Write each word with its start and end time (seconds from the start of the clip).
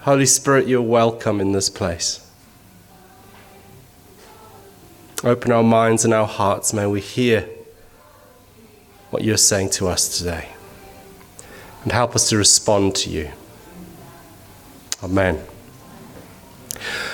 Holy 0.00 0.24
Spirit, 0.24 0.66
you're 0.66 0.80
welcome 0.80 1.42
in 1.42 1.52
this 1.52 1.68
place. 1.68 2.26
Open 5.22 5.52
our 5.52 5.62
minds 5.62 6.06
and 6.06 6.14
our 6.14 6.26
hearts. 6.26 6.72
May 6.72 6.86
we 6.86 7.02
hear 7.02 7.46
what 9.10 9.22
you're 9.22 9.36
saying 9.36 9.68
to 9.72 9.88
us 9.88 10.16
today. 10.16 10.53
And 11.84 11.92
help 11.92 12.16
us 12.16 12.28
to 12.30 12.36
respond 12.36 12.96
to 12.96 13.10
you. 13.10 13.30
Amen. 15.02 15.40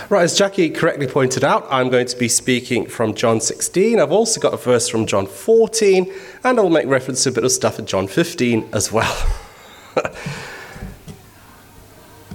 Right, 0.09 0.23
as 0.23 0.37
Jackie 0.37 0.71
correctly 0.71 1.07
pointed 1.07 1.45
out, 1.45 1.67
I'm 1.71 1.89
going 1.89 2.07
to 2.07 2.17
be 2.17 2.29
speaking 2.29 2.87
from 2.87 3.15
John 3.15 3.41
16. 3.41 4.01
I've 4.01 4.11
also 4.11 4.41
got 4.41 4.55
a 4.55 4.57
verse 4.57 4.89
from 4.89 5.07
John 5.07 5.27
14, 5.27 6.13
and 6.43 6.59
I'll 6.59 6.71
make 6.71 6.87
reference 6.87 7.23
to 7.25 7.29
a 7.29 7.33
bit 7.33 7.45
of 7.45 7.53
stuff 7.53 7.79
in 7.79 7.87
John 7.87 8.09
15 8.09 8.71
as 8.73 8.91
well. 8.91 9.29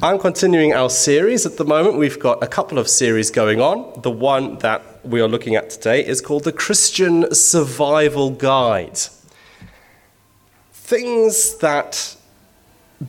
I'm 0.04 0.20
continuing 0.20 0.74
our 0.74 0.90
series 0.90 1.46
at 1.46 1.58
the 1.58 1.66
moment. 1.66 1.98
We've 1.98 2.20
got 2.20 2.44
a 2.44 2.48
couple 2.48 2.78
of 2.78 2.88
series 2.88 3.32
going 3.32 3.60
on. 3.60 4.02
The 4.02 4.12
one 4.12 4.58
that 4.60 5.06
we 5.06 5.20
are 5.20 5.28
looking 5.28 5.56
at 5.56 5.70
today 5.70 6.06
is 6.06 6.22
called 6.22 6.44
the 6.44 6.52
Christian 6.52 7.34
Survival 7.34 8.30
Guide. 8.30 9.00
Things 10.72 11.58
that 11.58 12.16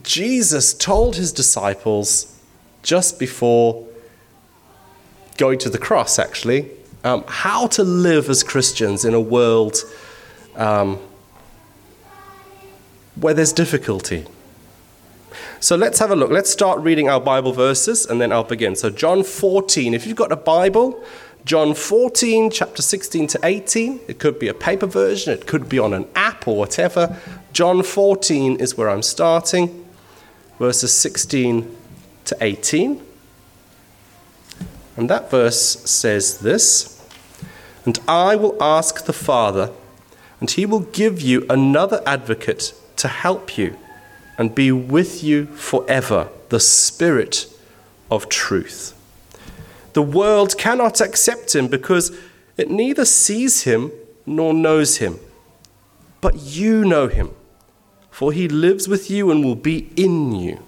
Jesus 0.03 0.75
told 0.75 1.17
his 1.17 1.33
disciples 1.33 2.41
just 2.83 3.19
before 3.19 3.87
going 5.37 5.59
to 5.59 5.71
the 5.71 5.79
cross, 5.79 6.19
actually, 6.19 6.71
um, 7.05 7.25
how 7.29 7.67
to 7.69 7.85
live 7.85 8.29
as 8.29 8.43
Christians 8.43 9.05
in 9.05 9.15
a 9.15 9.21
world 9.21 9.77
um, 10.57 10.99
where 13.15 13.35
there's 13.35 13.53
difficulty. 13.53 14.27
So 15.61 15.77
let's 15.77 15.99
have 15.99 16.11
a 16.11 16.17
look. 16.17 16.31
Let's 16.31 16.51
start 16.51 16.81
reading 16.81 17.09
our 17.09 17.21
Bible 17.21 17.53
verses 17.53 18.07
and 18.07 18.21
then 18.21 18.33
I'll 18.33 18.45
begin. 18.45 18.77
So, 18.77 18.91
John 18.91 19.23
14, 19.23 19.95
if 19.95 20.07
you've 20.07 20.17
got 20.17 20.33
a 20.33 20.37
Bible, 20.37 21.03
John 21.45 21.75
14, 21.75 22.51
chapter 22.51 22.83
16 22.83 23.29
to 23.29 23.41
18, 23.45 24.01
it 24.09 24.19
could 24.19 24.39
be 24.39 24.49
a 24.49 24.55
paper 24.55 24.87
version, 24.87 25.33
it 25.33 25.47
could 25.47 25.69
be 25.69 25.79
on 25.79 25.95
an 25.95 26.09
app 26.15 26.49
or 26.49 26.57
whatever. 26.57 27.17
John 27.53 27.83
14 27.83 28.57
is 28.57 28.77
where 28.77 28.91
I'm 28.91 29.03
starting, 29.03 29.86
verses 30.59 30.97
16 30.97 31.77
to 32.27 32.37
18. 32.41 33.03
And 34.97 35.11
that 35.11 35.31
verse 35.31 35.61
says 35.89 36.39
this 36.39 37.03
And 37.85 37.99
I 38.09 38.37
will 38.37 38.61
ask 38.63 39.05
the 39.05 39.13
Father, 39.13 39.71
and 40.41 40.51
he 40.51 40.67
will 40.67 40.81
give 40.81 41.21
you 41.21 41.47
another 41.51 42.03
advocate 42.07 42.75
to 42.97 43.09
help 43.09 43.59
you 43.59 43.77
and 44.39 44.55
be 44.55 44.73
with 44.73 45.23
you 45.23 45.47
forever, 45.47 46.29
the 46.49 46.61
Spirit 46.61 47.47
of 48.11 48.29
truth. 48.29 48.93
The 49.93 50.03
world 50.03 50.59
cannot 50.59 51.01
accept 51.01 51.55
him 51.55 51.69
because 51.69 52.17
it 52.57 52.71
neither 52.71 53.05
sees 53.05 53.63
him 53.63 53.93
nor 54.27 54.53
knows 54.53 54.99
him. 54.99 55.19
But 56.21 56.37
you 56.37 56.85
know 56.85 57.09
him, 57.09 57.31
for 58.17 58.33
he 58.33 58.49
lives 58.49 58.89
with 58.89 59.11
you 59.11 59.31
and 59.31 59.45
will 59.45 59.55
be 59.55 59.91
in 59.95 60.35
you. 60.35 60.59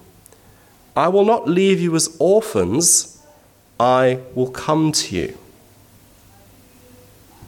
I 0.95 1.09
will 1.09 1.25
not 1.25 1.49
leave 1.49 1.81
you 1.81 1.97
as 1.97 2.15
orphans. 2.21 3.25
I 3.81 4.21
will 4.34 4.50
come 4.50 4.93
to 4.93 5.17
you. 5.17 5.39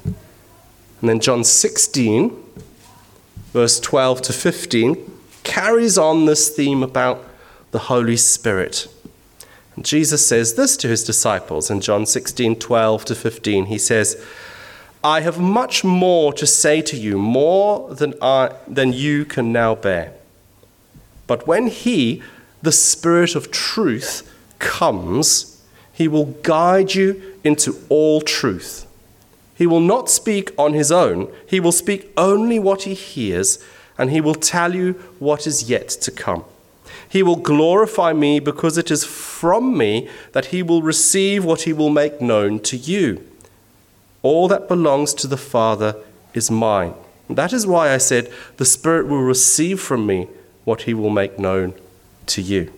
And 0.06 0.14
then 1.02 1.20
John 1.20 1.44
16, 1.44 2.34
verse 3.52 3.78
12 3.78 4.22
to 4.22 4.32
15, 4.32 5.20
carries 5.42 5.98
on 5.98 6.24
this 6.24 6.48
theme 6.48 6.82
about 6.82 7.22
the 7.70 7.80
Holy 7.80 8.16
Spirit. 8.16 8.88
And 9.76 9.84
Jesus 9.84 10.26
says 10.26 10.54
this 10.54 10.78
to 10.78 10.88
his 10.88 11.04
disciples 11.04 11.70
in 11.70 11.82
John 11.82 12.06
16, 12.06 12.56
12 12.56 13.04
to 13.04 13.14
15. 13.14 13.66
He 13.66 13.76
says, 13.76 14.16
I 15.02 15.22
have 15.22 15.40
much 15.40 15.82
more 15.82 16.32
to 16.34 16.46
say 16.46 16.82
to 16.82 16.96
you, 16.96 17.16
more 17.16 17.94
than, 17.94 18.14
I, 18.20 18.50
than 18.68 18.92
you 18.92 19.24
can 19.24 19.50
now 19.50 19.74
bear. 19.74 20.12
But 21.26 21.46
when 21.46 21.68
He, 21.68 22.22
the 22.60 22.72
Spirit 22.72 23.34
of 23.34 23.50
truth, 23.50 24.30
comes, 24.58 25.62
He 25.92 26.06
will 26.06 26.26
guide 26.42 26.94
you 26.94 27.22
into 27.42 27.78
all 27.88 28.20
truth. 28.20 28.86
He 29.54 29.66
will 29.66 29.80
not 29.80 30.10
speak 30.10 30.52
on 30.58 30.74
His 30.74 30.92
own, 30.92 31.32
He 31.46 31.60
will 31.60 31.72
speak 31.72 32.12
only 32.18 32.58
what 32.58 32.82
He 32.82 32.92
hears, 32.92 33.58
and 33.96 34.10
He 34.10 34.20
will 34.20 34.34
tell 34.34 34.74
you 34.74 34.92
what 35.18 35.46
is 35.46 35.70
yet 35.70 35.88
to 35.88 36.10
come. 36.10 36.44
He 37.08 37.22
will 37.22 37.36
glorify 37.36 38.12
me 38.12 38.38
because 38.38 38.76
it 38.76 38.90
is 38.90 39.04
from 39.04 39.78
me 39.78 40.10
that 40.32 40.46
He 40.46 40.62
will 40.62 40.82
receive 40.82 41.42
what 41.42 41.62
He 41.62 41.72
will 41.72 41.90
make 41.90 42.20
known 42.20 42.60
to 42.60 42.76
you. 42.76 43.26
All 44.22 44.48
that 44.48 44.68
belongs 44.68 45.14
to 45.14 45.26
the 45.26 45.36
Father 45.36 45.96
is 46.34 46.50
mine. 46.50 46.94
That 47.28 47.52
is 47.52 47.66
why 47.66 47.92
I 47.92 47.98
said, 47.98 48.30
The 48.56 48.64
Spirit 48.64 49.06
will 49.06 49.22
receive 49.22 49.80
from 49.80 50.06
me 50.06 50.28
what 50.64 50.82
he 50.82 50.94
will 50.94 51.10
make 51.10 51.38
known 51.38 51.74
to 52.26 52.42
you. 52.42 52.72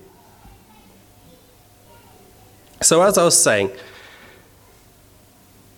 So, 2.80 3.02
as 3.02 3.16
I 3.16 3.24
was 3.24 3.40
saying, 3.40 3.70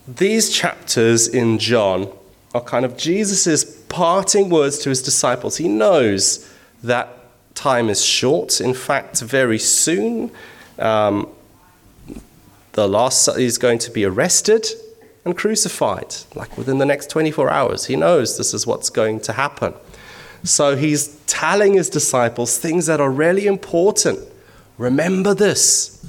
these 0.07 0.51
chapters 0.51 1.29
in 1.29 1.59
John 1.59 2.11
are 2.55 2.61
kind 2.61 2.85
of 2.85 2.97
Jesus' 2.97 3.65
parting 3.89 4.51
words 4.51 4.79
to 4.81 4.89
his 4.89 5.03
disciples. 5.03 5.57
He 5.57 5.69
knows 5.69 6.51
that 6.83 7.09
time 7.55 7.89
is 7.89 8.05
short. 8.05 8.61
In 8.61 8.75
fact, 8.75 9.21
very 9.21 9.59
soon, 9.59 10.31
um, 10.79 11.29
the 12.73 12.89
last 12.89 13.29
is 13.29 13.57
going 13.57 13.79
to 13.79 13.91
be 13.91 14.05
arrested 14.05 14.67
and 15.25 15.37
crucified, 15.37 16.15
like 16.35 16.57
within 16.59 16.79
the 16.79 16.87
next 16.87 17.11
24 17.11 17.51
hours. 17.51 17.87
He 17.87 17.97
knows 17.97 18.37
this 18.37 18.53
is 18.53 18.67
what's 18.67 18.91
going 18.91 19.21
to 19.21 19.33
happen. 19.33 19.75
So 20.43 20.77
he's 20.77 21.17
telling 21.27 21.75
his 21.75 21.89
disciples 21.89 22.59
things 22.59 22.87
that 22.87 23.01
are 23.01 23.11
really 23.11 23.47
important. 23.47 24.19
Remember 24.77 25.33
this. 25.35 26.05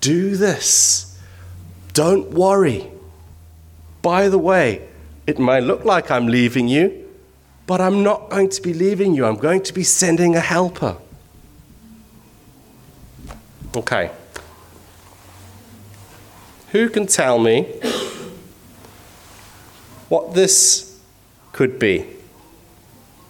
Do 0.00 0.36
this. 0.36 1.18
Don't 1.92 2.30
worry. 2.30 2.90
By 4.02 4.28
the 4.28 4.38
way, 4.38 4.86
it 5.26 5.38
might 5.38 5.64
look 5.64 5.84
like 5.84 6.10
I'm 6.10 6.26
leaving 6.26 6.68
you, 6.68 7.08
but 7.66 7.80
I'm 7.80 8.02
not 8.02 8.30
going 8.30 8.50
to 8.50 8.62
be 8.62 8.74
leaving 8.74 9.14
you. 9.14 9.24
I'm 9.24 9.36
going 9.36 9.62
to 9.62 9.72
be 9.72 9.82
sending 9.82 10.36
a 10.36 10.40
helper. 10.40 10.96
Okay. 13.76 14.10
Who 16.70 16.88
can 16.90 17.06
tell 17.06 17.38
me 17.38 17.80
what 20.14 20.32
this 20.32 20.96
could 21.50 21.76
be. 21.80 22.06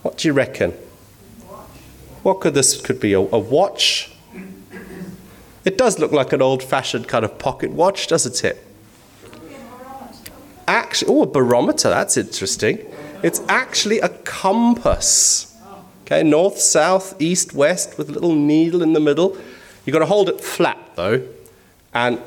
What 0.03 0.19
do 0.19 0.29
you 0.29 0.35
reckon? 0.35 0.73
What 2.23 2.43
could 2.43 2.53
this 2.53 2.79
could 2.79 3.01
be? 3.01 3.15
A, 3.15 3.21
a 3.21 3.39
watch? 3.39 4.13
It 5.65 5.79
does 5.79 5.99
look 5.99 6.13
like 6.13 6.35
an 6.35 6.43
old-fashioned 6.43 7.09
kind 7.09 7.25
of 7.25 7.39
pocket 7.39 7.71
watch, 7.71 8.07
doesn't 8.09 8.45
it? 8.45 8.63
Actually, 10.69 11.11
oh, 11.11 11.23
a 11.23 11.27
barometer. 11.27 11.89
That's 11.89 12.19
interesting. 12.19 12.85
It's 13.23 13.41
actually 13.49 14.01
a 14.01 14.11
compass. 14.11 15.59
Okay, 16.03 16.23
north, 16.23 16.59
south, 16.59 17.19
east, 17.19 17.55
west, 17.55 17.97
with 17.97 18.11
a 18.11 18.13
little 18.13 18.35
needle 18.35 18.83
in 18.83 18.93
the 18.93 19.01
middle. 19.01 19.39
You've 19.87 19.95
got 19.95 20.01
to 20.01 20.07
hold 20.07 20.29
it 20.29 20.39
flat 20.39 20.79
though, 20.97 21.27
and 21.95 22.21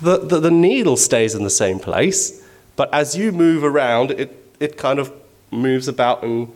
the, 0.00 0.18
the, 0.18 0.40
the, 0.40 0.50
needle 0.50 0.96
stays 0.96 1.34
in 1.34 1.44
the 1.44 1.50
same 1.50 1.78
place, 1.78 2.44
but 2.76 2.92
as 2.92 3.16
you 3.16 3.32
move 3.32 3.62
around, 3.64 4.10
it, 4.12 4.54
it 4.58 4.76
kind 4.76 4.98
of 4.98 5.12
moves 5.50 5.88
about 5.88 6.22
in 6.22 6.50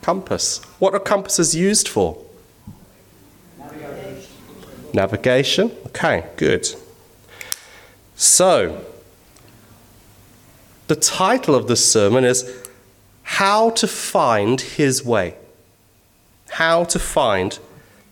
compass. 0.00 0.58
What 0.78 0.94
are 0.94 1.00
compasses 1.00 1.54
used 1.54 1.88
for? 1.88 2.22
Navigation. 3.58 4.26
Navigation? 4.92 5.76
Okay, 5.86 6.26
good. 6.36 6.68
So, 8.16 8.84
the 10.88 10.96
title 10.96 11.54
of 11.54 11.68
this 11.68 11.90
sermon 11.90 12.24
is 12.24 12.68
How 13.22 13.70
to 13.70 13.86
Find 13.86 14.60
His 14.60 15.04
Way. 15.04 15.36
How 16.50 16.84
to 16.84 16.98
Find 16.98 17.58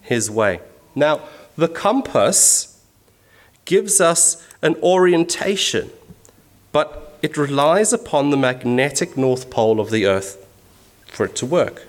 His 0.03 0.31
Way. 0.31 0.61
Now, 0.95 1.21
the 1.57 1.69
compass 1.69 2.70
gives 3.71 4.01
us 4.01 4.45
an 4.63 4.75
orientation, 4.83 5.89
but 6.73 7.17
it 7.23 7.37
relies 7.37 7.93
upon 7.93 8.31
the 8.31 8.37
magnetic 8.37 9.17
north 9.17 9.49
pole 9.49 9.79
of 9.79 9.91
the 9.91 10.07
Earth 10.07 10.45
for 11.07 11.25
it 11.25 11.37
to 11.37 11.47
work. 11.47 11.87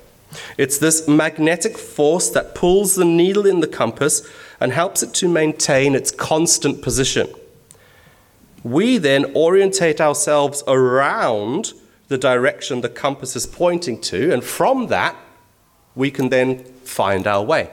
It's 0.59 0.77
this 0.77 1.07
magnetic 1.07 1.79
force 1.79 2.29
that 2.29 2.53
pulls 2.53 2.93
the 2.93 3.03
needle 3.03 3.47
in 3.47 3.61
the 3.61 3.67
compass 3.67 4.21
and 4.59 4.71
helps 4.71 5.01
it 5.01 5.11
to 5.15 5.27
maintain 5.27 5.95
its 5.95 6.11
constant 6.11 6.83
position. 6.83 7.27
We 8.63 8.99
then 8.99 9.35
orientate 9.35 9.99
ourselves 9.99 10.63
around 10.67 11.73
the 12.09 12.17
direction 12.19 12.81
the 12.81 12.89
compass 12.89 13.35
is 13.35 13.47
pointing 13.47 13.99
to, 14.01 14.31
and 14.31 14.43
from 14.43 14.85
that, 14.87 15.15
we 15.95 16.11
can 16.11 16.29
then 16.29 16.63
find 16.83 17.25
our 17.25 17.43
way. 17.43 17.71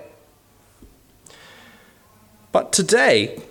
But 2.52 2.72
today, 2.72 3.42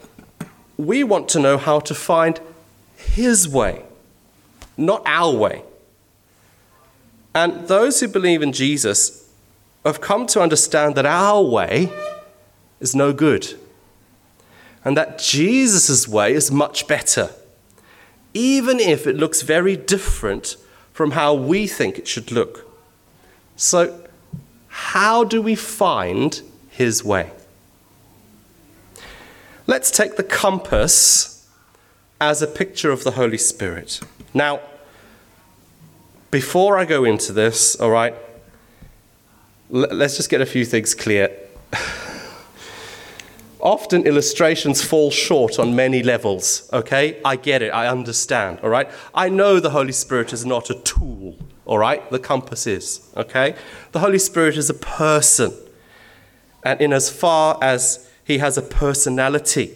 we 0.77 1.03
want 1.03 1.27
to 1.29 1.39
know 1.39 1.57
how 1.57 1.79
to 1.79 1.93
find 1.93 2.39
His 2.95 3.49
way, 3.49 3.83
not 4.77 5.01
our 5.05 5.35
way. 5.35 5.63
And 7.33 7.67
those 7.67 7.99
who 7.99 8.07
believe 8.07 8.41
in 8.41 8.51
Jesus 8.53 9.29
have 9.85 10.01
come 10.01 10.27
to 10.27 10.41
understand 10.41 10.95
that 10.95 11.05
our 11.05 11.41
way 11.41 11.91
is 12.79 12.95
no 12.95 13.13
good 13.13 13.55
and 14.83 14.95
that 14.95 15.19
Jesus' 15.19 16.07
way 16.07 16.33
is 16.33 16.51
much 16.51 16.87
better, 16.87 17.31
even 18.33 18.79
if 18.79 19.05
it 19.05 19.17
looks 19.17 19.41
very 19.41 19.75
different 19.75 20.55
from 20.93 21.11
how 21.11 21.33
we 21.33 21.67
think 21.67 21.97
it 21.97 22.07
should 22.07 22.31
look. 22.31 22.65
So, 23.55 24.07
how 24.67 25.23
do 25.23 25.41
we 25.41 25.55
find 25.55 26.41
His 26.69 27.03
way? 27.03 27.31
Let's 29.69 29.91
take 29.91 30.15
the 30.15 30.23
compass 30.23 31.45
as 32.21 32.41
a 32.41 32.47
picture 32.47 32.89
of 32.89 33.03
the 33.03 33.11
Holy 33.11 33.37
Spirit. 33.37 33.99
Now, 34.33 34.61
before 36.31 36.77
I 36.77 36.85
go 36.85 37.03
into 37.03 37.33
this, 37.33 37.75
all 37.75 37.91
right, 37.91 38.15
let's 39.69 40.15
just 40.15 40.29
get 40.29 40.39
a 40.39 40.45
few 40.45 40.63
things 40.63 40.95
clear. 40.95 41.37
Often 43.59 44.07
illustrations 44.07 44.81
fall 44.81 45.11
short 45.11 45.59
on 45.59 45.75
many 45.75 46.01
levels, 46.01 46.69
okay? 46.71 47.19
I 47.25 47.35
get 47.35 47.61
it, 47.61 47.71
I 47.71 47.87
understand, 47.87 48.59
all 48.63 48.69
right? 48.69 48.89
I 49.13 49.27
know 49.27 49.59
the 49.59 49.71
Holy 49.71 49.91
Spirit 49.91 50.31
is 50.31 50.45
not 50.45 50.69
a 50.69 50.75
tool, 50.75 51.35
all 51.65 51.77
right? 51.77 52.09
The 52.09 52.19
compass 52.19 52.67
is, 52.67 53.01
okay? 53.17 53.53
The 53.91 53.99
Holy 53.99 54.19
Spirit 54.19 54.55
is 54.55 54.69
a 54.69 54.73
person. 54.73 55.53
And 56.63 56.79
in 56.79 56.93
as 56.93 57.09
far 57.09 57.59
as 57.61 58.06
he 58.27 58.39
has 58.39 58.57
a 58.57 58.61
personality 58.61 59.73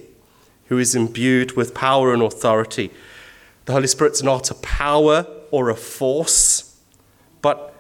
who 0.65 0.77
is 0.77 0.93
imbued 0.93 1.53
with 1.53 1.73
power 1.73 2.13
and 2.13 2.21
authority, 2.21 2.91
the 3.63 3.71
Holy 3.71 3.87
Spirit's 3.87 4.21
not 4.21 4.51
a 4.51 4.55
power 4.55 5.25
or 5.51 5.69
a 5.69 5.75
force, 5.75 6.77
but 7.41 7.73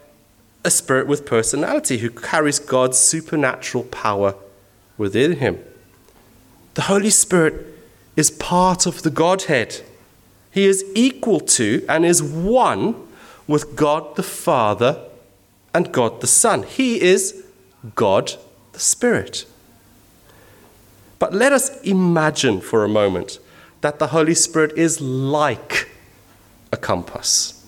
a 0.63 0.71
spirit 0.71 1.07
with 1.07 1.25
personality 1.25 1.97
who 1.97 2.09
carries 2.09 2.57
God's 2.57 2.97
supernatural 2.97 3.83
power 3.83 4.33
within 4.97 5.33
him. 5.33 5.59
The 6.75 6.83
Holy 6.83 7.09
Spirit 7.09 7.77
is 8.15 8.31
part 8.31 8.85
of 8.85 9.01
the 9.01 9.09
Godhead. 9.09 9.81
He 10.51 10.63
is 10.63 10.85
equal 10.95 11.41
to 11.41 11.85
and 11.89 12.05
is 12.05 12.23
one 12.23 12.95
with 13.45 13.75
God 13.75 14.15
the 14.15 14.23
Father 14.23 15.03
and 15.73 15.91
God 15.91 16.21
the 16.21 16.27
Son. 16.27 16.63
He 16.63 17.01
is 17.01 17.43
God 17.93 18.35
the 18.71 18.79
Spirit. 18.79 19.45
But 21.21 21.35
let 21.35 21.53
us 21.53 21.79
imagine 21.83 22.61
for 22.61 22.83
a 22.83 22.87
moment 22.87 23.37
that 23.81 23.99
the 23.99 24.07
Holy 24.07 24.33
Spirit 24.33 24.75
is 24.75 24.99
like 24.99 25.87
a 26.71 26.77
compass. 26.77 27.63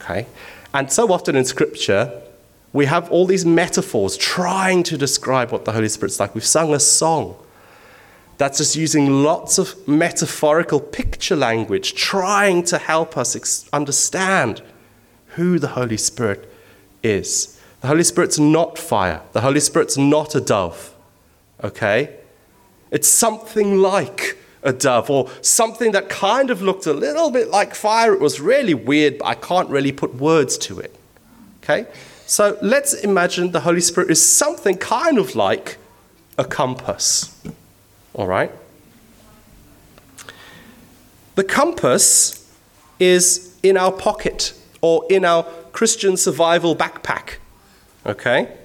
Okay? 0.00 0.26
And 0.74 0.90
so 0.90 1.12
often 1.12 1.36
in 1.36 1.44
Scripture, 1.44 2.20
we 2.72 2.86
have 2.86 3.08
all 3.12 3.24
these 3.24 3.46
metaphors 3.46 4.16
trying 4.16 4.82
to 4.82 4.98
describe 4.98 5.52
what 5.52 5.64
the 5.64 5.70
Holy 5.70 5.88
Spirit's 5.88 6.18
like. 6.18 6.34
We've 6.34 6.44
sung 6.44 6.74
a 6.74 6.80
song 6.80 7.36
that's 8.38 8.58
just 8.58 8.74
using 8.74 9.22
lots 9.22 9.58
of 9.58 9.86
metaphorical 9.86 10.80
picture 10.80 11.36
language, 11.36 11.94
trying 11.94 12.64
to 12.64 12.76
help 12.76 13.16
us 13.16 13.36
ex- 13.36 13.68
understand 13.72 14.62
who 15.36 15.60
the 15.60 15.68
Holy 15.68 15.96
Spirit 15.96 16.52
is. 17.04 17.56
The 17.82 17.86
Holy 17.86 18.02
Spirit's 18.02 18.40
not 18.40 18.76
fire, 18.78 19.22
the 19.30 19.42
Holy 19.42 19.60
Spirit's 19.60 19.96
not 19.96 20.34
a 20.34 20.40
dove. 20.40 20.92
Okay? 21.62 22.16
It's 22.90 23.08
something 23.08 23.78
like 23.78 24.38
a 24.62 24.72
dove 24.72 25.10
or 25.10 25.30
something 25.42 25.92
that 25.92 26.08
kind 26.08 26.50
of 26.50 26.60
looked 26.60 26.86
a 26.86 26.92
little 26.92 27.30
bit 27.30 27.48
like 27.48 27.74
fire. 27.74 28.12
It 28.12 28.20
was 28.20 28.40
really 28.40 28.74
weird, 28.74 29.18
but 29.18 29.26
I 29.26 29.34
can't 29.34 29.68
really 29.70 29.92
put 29.92 30.16
words 30.16 30.58
to 30.58 30.80
it. 30.80 30.94
Okay? 31.62 31.86
So 32.26 32.58
let's 32.60 32.92
imagine 32.92 33.52
the 33.52 33.60
Holy 33.60 33.80
Spirit 33.80 34.10
is 34.10 34.24
something 34.24 34.76
kind 34.76 35.18
of 35.18 35.36
like 35.36 35.78
a 36.36 36.44
compass. 36.44 37.40
All 38.14 38.26
right? 38.26 38.50
The 41.36 41.44
compass 41.44 42.50
is 42.98 43.56
in 43.62 43.76
our 43.76 43.92
pocket 43.92 44.54
or 44.80 45.04
in 45.10 45.24
our 45.24 45.44
Christian 45.72 46.16
survival 46.16 46.74
backpack. 46.74 47.34
Okay? 48.04 48.56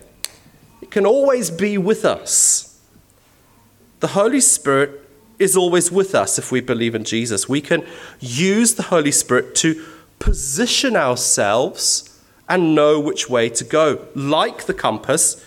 It 0.82 0.90
can 0.90 1.06
always 1.06 1.52
be 1.52 1.78
with 1.78 2.06
us. 2.06 2.71
The 4.02 4.10
Holy 4.10 4.42
Spirit 4.42 5.08
is 5.38 5.56
always 5.56 5.92
with 5.92 6.14
us 6.14 6.38
if 6.38 6.52
we 6.52 6.60
believe 6.60 6.96
in 6.96 7.04
Jesus. 7.04 7.48
We 7.48 7.62
can 7.62 7.86
use 8.20 8.76
the 8.76 8.84
Holy 8.84 9.12
Spirit 9.12 9.56
to 9.56 9.84
position 10.20 10.96
ourselves 10.96 12.20
and 12.50 12.76
know 12.76 13.00
which 13.00 13.30
way 13.30 13.48
to 13.50 13.64
go, 13.64 14.08
like 14.14 14.66
the 14.66 14.74
compass, 14.74 15.44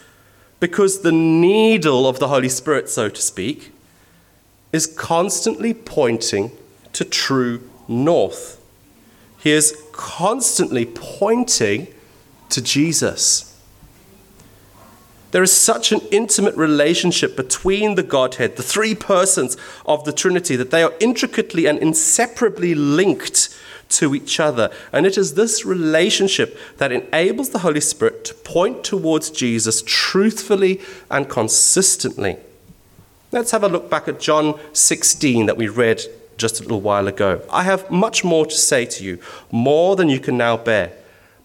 because 0.60 1.00
the 1.00 1.12
needle 1.12 2.08
of 2.08 2.18
the 2.18 2.28
Holy 2.28 2.48
Spirit, 2.48 2.88
so 2.88 3.08
to 3.08 3.20
speak, 3.20 3.72
is 4.72 4.86
constantly 4.86 5.74
pointing 5.74 6.52
to 6.92 7.04
true 7.04 7.68
north. 7.86 8.60
He 9.38 9.50
is 9.50 9.80
constantly 9.92 10.86
pointing 10.86 11.88
to 12.48 12.62
Jesus. 12.62 13.53
There 15.34 15.42
is 15.42 15.52
such 15.52 15.90
an 15.90 16.00
intimate 16.12 16.54
relationship 16.54 17.34
between 17.34 17.96
the 17.96 18.04
Godhead, 18.04 18.54
the 18.54 18.62
three 18.62 18.94
persons 18.94 19.56
of 19.84 20.04
the 20.04 20.12
Trinity, 20.12 20.54
that 20.54 20.70
they 20.70 20.84
are 20.84 20.92
intricately 21.00 21.66
and 21.66 21.76
inseparably 21.76 22.76
linked 22.76 23.48
to 23.88 24.14
each 24.14 24.38
other. 24.38 24.70
And 24.92 25.04
it 25.04 25.18
is 25.18 25.34
this 25.34 25.64
relationship 25.64 26.56
that 26.76 26.92
enables 26.92 27.48
the 27.48 27.58
Holy 27.58 27.80
Spirit 27.80 28.24
to 28.26 28.34
point 28.34 28.84
towards 28.84 29.28
Jesus 29.28 29.82
truthfully 29.84 30.80
and 31.10 31.28
consistently. 31.28 32.36
Let's 33.32 33.50
have 33.50 33.64
a 33.64 33.68
look 33.68 33.90
back 33.90 34.06
at 34.06 34.20
John 34.20 34.56
16 34.72 35.46
that 35.46 35.56
we 35.56 35.66
read 35.66 36.00
just 36.36 36.60
a 36.60 36.62
little 36.62 36.80
while 36.80 37.08
ago. 37.08 37.42
I 37.50 37.64
have 37.64 37.90
much 37.90 38.22
more 38.22 38.46
to 38.46 38.54
say 38.54 38.86
to 38.86 39.02
you, 39.02 39.18
more 39.50 39.96
than 39.96 40.08
you 40.08 40.20
can 40.20 40.36
now 40.36 40.56
bear. 40.56 40.92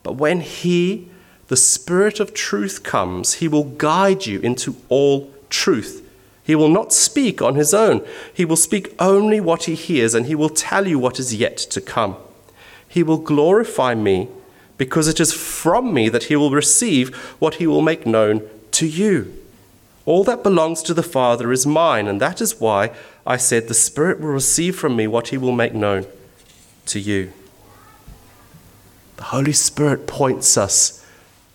But 0.03 0.17
when 0.17 0.41
He, 0.41 1.09
the 1.49 1.57
Spirit 1.57 2.19
of 2.19 2.33
truth, 2.33 2.83
comes, 2.83 3.35
He 3.35 3.47
will 3.47 3.65
guide 3.65 4.25
you 4.25 4.39
into 4.39 4.75
all 4.87 5.31
truth. 5.49 6.05
He 6.43 6.55
will 6.55 6.69
not 6.69 6.93
speak 6.93 7.41
on 7.41 7.55
His 7.55 7.73
own. 7.73 8.05
He 8.33 8.45
will 8.45 8.55
speak 8.55 8.95
only 8.99 9.39
what 9.39 9.65
He 9.65 9.75
hears, 9.75 10.15
and 10.15 10.25
He 10.25 10.35
will 10.35 10.49
tell 10.49 10.87
you 10.87 10.97
what 10.97 11.19
is 11.19 11.35
yet 11.35 11.57
to 11.57 11.81
come. 11.81 12.15
He 12.87 13.03
will 13.03 13.17
glorify 13.17 13.93
me, 13.93 14.29
because 14.77 15.07
it 15.07 15.19
is 15.19 15.33
from 15.33 15.93
me 15.93 16.07
that 16.07 16.25
He 16.25 16.35
will 16.35 16.51
receive 16.51 17.15
what 17.39 17.55
He 17.55 17.67
will 17.67 17.81
make 17.81 18.05
known 18.05 18.47
to 18.71 18.87
you. 18.87 19.33
All 20.05 20.23
that 20.23 20.41
belongs 20.43 20.81
to 20.83 20.93
the 20.93 21.03
Father 21.03 21.51
is 21.51 21.67
mine, 21.67 22.07
and 22.07 22.19
that 22.21 22.41
is 22.41 22.59
why 22.59 22.91
I 23.27 23.37
said, 23.37 23.67
The 23.67 23.73
Spirit 23.73 24.19
will 24.19 24.29
receive 24.29 24.75
from 24.75 24.95
me 24.95 25.05
what 25.05 25.27
he 25.27 25.37
will 25.37 25.51
make 25.51 25.75
known 25.75 26.07
to 26.87 26.99
you. 26.99 27.31
The 29.17 29.25
Holy 29.25 29.53
Spirit 29.53 30.07
points 30.07 30.57
us 30.57 30.98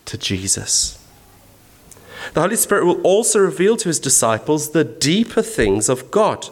to 0.05 0.17
Jesus. 0.17 1.01
The 2.33 2.41
Holy 2.41 2.55
Spirit 2.55 2.85
will 2.85 3.01
also 3.01 3.39
reveal 3.39 3.77
to 3.77 3.89
his 3.89 3.99
disciples 3.99 4.71
the 4.71 4.83
deeper 4.83 5.41
things 5.41 5.89
of 5.89 6.09
God, 6.11 6.47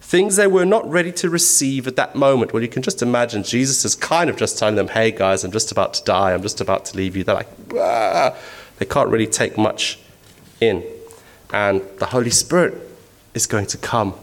things 0.00 0.36
they 0.36 0.46
were 0.46 0.66
not 0.66 0.88
ready 0.90 1.12
to 1.12 1.30
receive 1.30 1.86
at 1.86 1.96
that 1.96 2.14
moment. 2.14 2.52
Well, 2.52 2.62
you 2.62 2.68
can 2.68 2.82
just 2.82 3.02
imagine 3.02 3.42
Jesus 3.42 3.84
is 3.84 3.94
kind 3.94 4.28
of 4.28 4.36
just 4.36 4.58
telling 4.58 4.74
them, 4.74 4.88
Hey, 4.88 5.10
guys, 5.10 5.44
I'm 5.44 5.52
just 5.52 5.72
about 5.72 5.94
to 5.94 6.04
die, 6.04 6.32
I'm 6.32 6.42
just 6.42 6.60
about 6.60 6.84
to 6.86 6.96
leave 6.96 7.16
you. 7.16 7.24
They're 7.24 7.34
like, 7.34 7.48
ah. 7.76 8.36
They 8.78 8.86
can't 8.86 9.10
really 9.10 9.26
take 9.26 9.58
much 9.58 9.98
in. 10.60 10.82
And 11.52 11.82
the 11.98 12.06
Holy 12.06 12.30
Spirit 12.30 12.74
is 13.34 13.46
going 13.46 13.66
to 13.66 13.78
come 13.78 14.14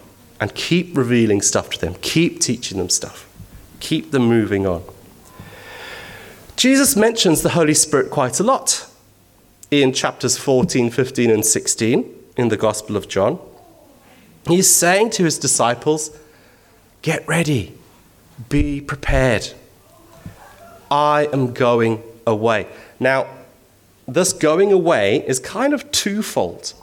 and 0.41 0.53
keep 0.55 0.97
revealing 0.97 1.41
stuff 1.41 1.69
to 1.71 1.79
them, 1.79 1.95
keep 2.01 2.41
teaching 2.41 2.77
them 2.77 2.89
stuff, 2.89 3.29
keep 3.79 4.11
them 4.11 4.23
moving 4.23 4.65
on. 4.65 4.83
Jesus 6.57 6.95
mentions 6.95 7.43
the 7.43 7.49
Holy 7.49 7.75
Spirit 7.75 8.09
quite 8.09 8.39
a 8.39 8.43
lot 8.43 8.89
in 9.69 9.93
chapters 9.93 10.39
14, 10.39 10.89
15, 10.89 11.29
and 11.29 11.45
16 11.45 12.11
in 12.35 12.47
the 12.47 12.57
Gospel 12.57 12.97
of 12.97 13.07
John. 13.07 13.39
He's 14.47 14.67
saying 14.67 15.11
to 15.11 15.23
his 15.23 15.37
disciples, 15.37 16.17
Get 17.03 17.27
ready, 17.27 17.77
be 18.49 18.81
prepared. 18.81 19.53
I 20.89 21.29
am 21.31 21.53
going 21.53 22.01
away. 22.25 22.65
Now, 22.99 23.27
this 24.07 24.33
going 24.33 24.71
away 24.71 25.23
is 25.27 25.37
kind 25.37 25.75
of 25.75 25.91
twofold. 25.91 26.73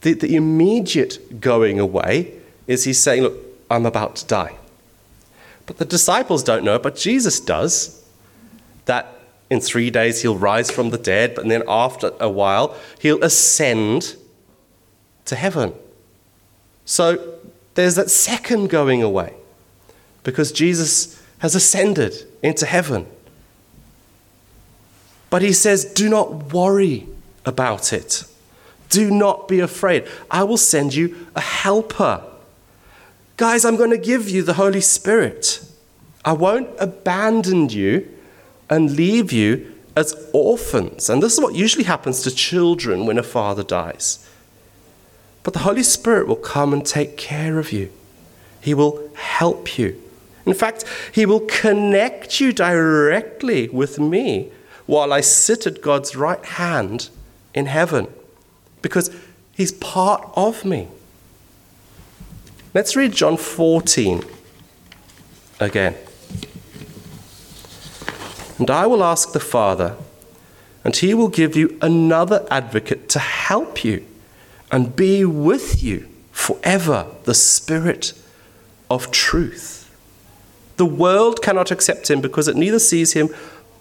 The, 0.00 0.14
the 0.14 0.34
immediate 0.34 1.42
going 1.42 1.78
away 1.78 2.32
is 2.66 2.84
he's 2.84 3.02
saying, 3.02 3.24
Look, 3.24 3.36
I'm 3.70 3.84
about 3.84 4.16
to 4.16 4.26
die. 4.26 4.56
But 5.66 5.76
the 5.76 5.84
disciples 5.84 6.42
don't 6.42 6.64
know 6.64 6.78
but 6.78 6.96
Jesus 6.96 7.38
does. 7.38 7.98
That 8.88 9.20
in 9.50 9.60
three 9.60 9.90
days 9.90 10.22
he'll 10.22 10.36
rise 10.36 10.70
from 10.70 10.88
the 10.90 10.98
dead, 10.98 11.34
but 11.34 11.46
then 11.46 11.62
after 11.68 12.12
a 12.18 12.28
while 12.28 12.74
he'll 12.98 13.22
ascend 13.22 14.16
to 15.26 15.36
heaven. 15.36 15.74
So 16.84 17.34
there's 17.74 17.96
that 17.96 18.10
second 18.10 18.70
going 18.70 19.02
away 19.02 19.34
because 20.24 20.52
Jesus 20.52 21.22
has 21.40 21.54
ascended 21.54 22.14
into 22.42 22.64
heaven. 22.64 23.06
But 25.28 25.42
he 25.42 25.52
says, 25.52 25.84
Do 25.84 26.08
not 26.08 26.54
worry 26.54 27.06
about 27.44 27.92
it. 27.92 28.24
Do 28.88 29.10
not 29.10 29.48
be 29.48 29.60
afraid. 29.60 30.06
I 30.30 30.44
will 30.44 30.56
send 30.56 30.94
you 30.94 31.26
a 31.36 31.42
helper. 31.42 32.24
Guys, 33.36 33.66
I'm 33.66 33.76
going 33.76 33.90
to 33.90 33.98
give 33.98 34.30
you 34.30 34.42
the 34.42 34.54
Holy 34.54 34.80
Spirit. 34.80 35.62
I 36.24 36.32
won't 36.32 36.70
abandon 36.78 37.68
you 37.68 38.08
and 38.70 38.96
leave 38.96 39.32
you 39.32 39.74
as 39.96 40.14
orphans. 40.32 41.10
And 41.10 41.22
this 41.22 41.34
is 41.34 41.40
what 41.40 41.54
usually 41.54 41.84
happens 41.84 42.22
to 42.22 42.30
children 42.30 43.06
when 43.06 43.18
a 43.18 43.22
father 43.22 43.64
dies. 43.64 44.24
But 45.42 45.54
the 45.54 45.60
Holy 45.60 45.82
Spirit 45.82 46.28
will 46.28 46.36
come 46.36 46.72
and 46.72 46.84
take 46.84 47.16
care 47.16 47.58
of 47.58 47.72
you, 47.72 47.90
He 48.60 48.74
will 48.74 49.10
help 49.14 49.78
you. 49.78 50.00
In 50.46 50.54
fact, 50.54 50.84
He 51.12 51.26
will 51.26 51.40
connect 51.40 52.40
you 52.40 52.52
directly 52.52 53.68
with 53.68 53.98
me 53.98 54.50
while 54.86 55.12
I 55.12 55.20
sit 55.20 55.66
at 55.66 55.82
God's 55.82 56.16
right 56.16 56.44
hand 56.44 57.10
in 57.54 57.66
heaven 57.66 58.08
because 58.82 59.10
He's 59.54 59.72
part 59.72 60.28
of 60.36 60.64
me. 60.64 60.88
Let's 62.74 62.94
read 62.94 63.12
John 63.12 63.36
14 63.36 64.22
again. 65.58 65.96
And 68.58 68.70
I 68.70 68.86
will 68.86 69.04
ask 69.04 69.32
the 69.32 69.40
Father, 69.40 69.96
and 70.84 70.94
he 70.96 71.14
will 71.14 71.28
give 71.28 71.56
you 71.56 71.78
another 71.80 72.46
advocate 72.50 73.08
to 73.10 73.18
help 73.18 73.84
you 73.84 74.04
and 74.70 74.94
be 74.94 75.24
with 75.24 75.82
you 75.82 76.08
forever, 76.32 77.06
the 77.24 77.34
Spirit 77.34 78.12
of 78.90 79.10
truth. 79.10 79.94
The 80.76 80.86
world 80.86 81.42
cannot 81.42 81.70
accept 81.70 82.10
him 82.10 82.20
because 82.20 82.48
it 82.48 82.56
neither 82.56 82.78
sees 82.78 83.12
him 83.12 83.30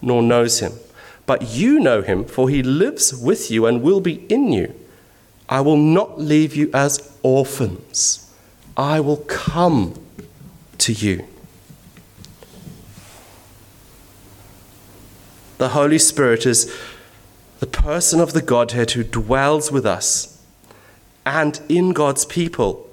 nor 0.01 0.21
knows 0.21 0.59
him. 0.59 0.73
But 1.25 1.49
you 1.49 1.79
know 1.79 2.01
him, 2.01 2.23
for 2.23 2.49
he 2.49 2.63
lives 2.63 3.13
with 3.13 3.51
you 3.51 3.65
and 3.65 3.81
will 3.81 3.99
be 3.99 4.25
in 4.29 4.51
you. 4.51 4.73
I 5.49 5.61
will 5.61 5.77
not 5.77 6.19
leave 6.19 6.55
you 6.55 6.69
as 6.73 7.15
orphans, 7.23 8.31
I 8.75 8.99
will 8.99 9.17
come 9.17 9.95
to 10.79 10.93
you. 10.93 11.25
The 15.57 15.69
Holy 15.69 15.97
Spirit 15.97 16.45
is 16.45 16.71
the 17.59 17.65
person 17.65 18.19
of 18.19 18.33
the 18.33 18.43
Godhead 18.43 18.91
who 18.91 19.03
dwells 19.03 19.71
with 19.71 19.87
us 19.87 20.39
and 21.25 21.59
in 21.67 21.93
God's 21.93 22.25
people 22.25 22.87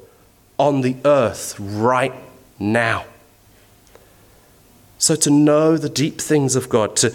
on 0.59 0.81
the 0.81 0.97
earth 1.05 1.57
right 1.61 2.15
now. 2.59 3.05
So, 4.99 5.15
to 5.17 5.31
know 5.31 5.77
the 5.77 5.91
deep 5.91 6.19
things 6.19 6.57
of 6.57 6.71
God, 6.71 6.97
to 6.97 7.15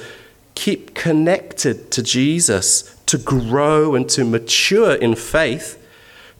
keep 0.53 0.93
connected 0.93 1.89
to 1.91 2.03
Jesus, 2.03 2.95
to 3.07 3.17
grow 3.17 3.95
and 3.95 4.07
to 4.09 4.23
mature 4.23 4.93
in 4.93 5.15
faith, 5.15 5.83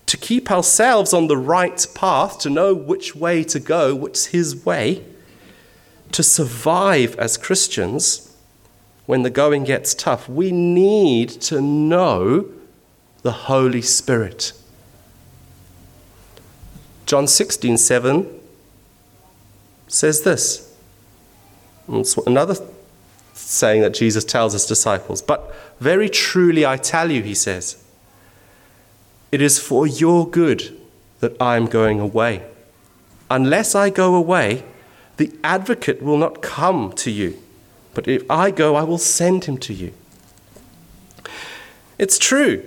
to 0.05 0.17
keep 0.17 0.51
ourselves 0.51 1.13
on 1.13 1.25
the 1.25 1.37
right 1.37 1.83
path, 1.95 2.37
to 2.39 2.49
know 2.51 2.75
which 2.75 3.15
way 3.15 3.43
to 3.45 3.59
go, 3.59 3.95
what's 3.95 4.27
His 4.27 4.63
way, 4.63 5.03
to 6.11 6.21
survive 6.21 7.17
as 7.17 7.37
Christians 7.37 8.28
when 9.09 9.23
the 9.23 9.29
going 9.31 9.63
gets 9.63 9.95
tough, 9.95 10.29
we 10.29 10.51
need 10.51 11.29
to 11.29 11.59
know 11.59 12.45
the 13.23 13.31
Holy 13.31 13.81
Spirit. 13.81 14.53
John 17.07 17.25
16, 17.25 17.79
7 17.79 18.39
says 19.87 20.21
this. 20.21 20.77
It's 21.87 22.17
another 22.17 22.53
saying 23.33 23.81
that 23.81 23.95
Jesus 23.95 24.23
tells 24.23 24.53
his 24.53 24.67
disciples. 24.67 25.23
But 25.23 25.55
very 25.79 26.07
truly 26.07 26.63
I 26.63 26.77
tell 26.77 27.09
you, 27.09 27.23
he 27.23 27.33
says, 27.33 27.83
it 29.31 29.41
is 29.41 29.57
for 29.57 29.87
your 29.87 30.29
good 30.29 30.79
that 31.19 31.35
I 31.41 31.55
am 31.55 31.65
going 31.65 31.99
away. 31.99 32.43
Unless 33.31 33.73
I 33.73 33.89
go 33.89 34.13
away, 34.13 34.63
the 35.17 35.31
advocate 35.43 36.03
will 36.03 36.17
not 36.17 36.43
come 36.43 36.93
to 36.93 37.09
you. 37.09 37.41
But 37.93 38.08
if 38.08 38.29
I 38.29 38.51
go, 38.51 38.75
I 38.75 38.84
will 38.84 38.98
send 38.98 39.46
him 39.46 39.58
to 39.60 39.74
you. 39.74 39.93
It's 41.98 42.17
true. 42.17 42.65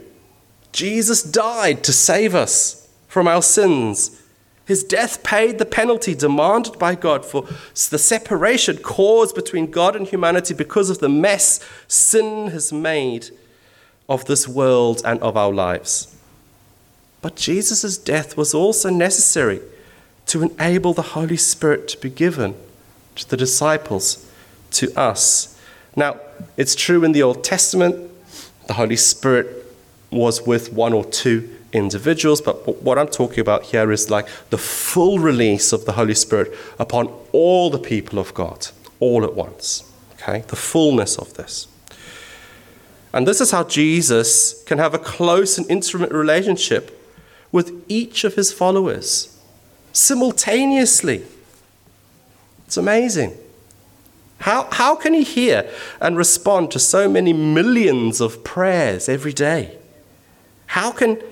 Jesus 0.73 1.23
died 1.23 1.85
to 1.85 1.93
save 1.93 2.35
us 2.35 2.89
from 3.09 3.29
our 3.29 3.43
sins. 3.43 4.23
His 4.65 4.85
death 4.85 5.23
paid 5.23 5.59
the 5.59 5.67
penalty 5.67 6.15
demanded 6.15 6.79
by 6.79 6.95
God 6.95 7.25
for 7.27 7.43
the 7.91 7.99
separation 7.99 8.79
caused 8.79 9.35
between 9.35 9.71
God 9.71 9.97
and 9.97 10.07
humanity 10.07 10.55
because 10.55 10.89
of 10.89 10.99
the 10.99 11.09
mess 11.09 11.61
sin 11.89 12.49
has 12.49 12.73
made 12.73 13.31
of 14.09 14.25
this 14.27 14.47
world 14.47 15.03
and 15.05 15.21
of 15.21 15.37
our 15.37 15.53
lives. 15.53 16.15
But 17.21 17.37
Jesus' 17.37 17.99
death 17.99 18.37
was 18.37 18.55
also 18.55 18.91
necessary 18.91 19.61
to 20.27 20.43
enable 20.43 20.93
the 20.93 21.03
Holy 21.03 21.37
Spirit 21.37 21.89
to 21.89 21.99
be 21.99 22.11
given 22.11 22.55
to 23.17 23.29
the 23.29 23.37
disciples 23.37 24.29
to 24.73 24.93
us. 24.99 25.59
Now, 25.97 26.17
it's 26.57 26.75
true 26.75 27.05
in 27.05 27.13
the 27.13 27.23
Old 27.23 27.45
Testament, 27.45 28.11
the 28.67 28.75
Holy 28.75 28.97
Spirit 28.97 29.67
was 30.11 30.43
with 30.47 30.73
one 30.73 30.93
or 30.93 31.05
two 31.05 31.57
individuals, 31.73 32.41
but 32.41 32.83
what 32.83 32.99
I'm 32.99 33.09
talking 33.09 33.41
about 33.41 33.65
here 33.65 33.91
is 33.91 34.11
like 34.11 34.29
the 34.51 34.59
full 34.59 35.19
release 35.19 35.73
of 35.73 35.85
the 35.85 35.93
Holy 35.93 36.15
Spirit 36.15 36.53
upon 36.79 37.09
all 37.33 37.71
the 37.71 37.79
people 37.79 38.19
of 38.19 38.35
God, 38.35 38.69
all 39.01 39.25
at 39.25 39.35
once. 39.35 39.91
Okay? 40.15 40.45
The 40.47 40.57
fullness 40.57 41.17
of 41.19 41.35
this. 41.35 41.67
And 43.13 43.27
this 43.27 43.41
is 43.41 43.51
how 43.51 43.65
Jesus 43.65 44.63
can 44.65 44.79
have 44.79 44.95
a 44.95 44.99
close 44.99 45.59
and 45.59 45.71
intimate 45.71 46.13
relationship 46.13 46.99
with 47.51 47.85
each 47.89 48.25
of 48.25 48.35
his 48.35 48.53
followers 48.53 49.39
simultaneously. 49.93 51.25
It's 52.67 52.79
amazing. 52.79 53.37
How, 54.43 54.67
how 54.73 54.97
can 54.97 55.15
he 55.15 55.23
hear 55.23 55.71
and 56.01 56.17
respond 56.17 56.73
to 56.73 56.81
so 56.81 57.09
many 57.09 57.33
millions 57.33 58.21
of 58.21 58.43
prayers 58.43 59.09
every 59.09 59.33
day? 59.33 59.79
How 60.67 60.91
can 60.91 61.23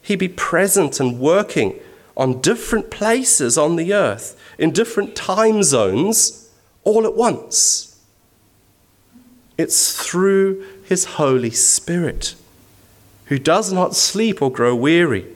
he 0.00 0.16
be 0.16 0.28
present 0.28 0.98
and 0.98 1.20
working 1.20 1.78
on 2.16 2.40
different 2.40 2.90
places 2.90 3.58
on 3.58 3.76
the 3.76 3.92
earth, 3.92 4.40
in 4.56 4.70
different 4.70 5.14
time 5.14 5.62
zones, 5.62 6.50
all 6.84 7.04
at 7.04 7.14
once? 7.14 8.00
It's 9.58 10.02
through 10.02 10.64
his 10.86 11.04
Holy 11.04 11.50
Spirit, 11.50 12.34
who 13.26 13.38
does 13.38 13.74
not 13.74 13.94
sleep 13.94 14.40
or 14.40 14.50
grow 14.50 14.74
weary, 14.74 15.26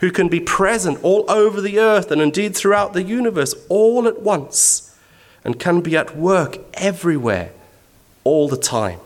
who 0.00 0.10
can 0.10 0.28
be 0.28 0.40
present 0.40 0.98
all 1.04 1.24
over 1.30 1.60
the 1.60 1.78
earth 1.78 2.10
and 2.10 2.20
indeed 2.20 2.56
throughout 2.56 2.94
the 2.94 3.04
universe 3.04 3.54
all 3.68 4.08
at 4.08 4.22
once 4.22 4.90
and 5.44 5.60
can 5.60 5.80
be 5.80 5.96
at 5.96 6.16
work 6.16 6.58
everywhere, 6.74 7.52
all 8.24 8.48
the 8.48 8.56
time. 8.56 9.00